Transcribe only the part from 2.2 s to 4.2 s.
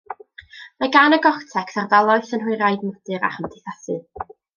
synhwyraidd, modur a chymdeithasu.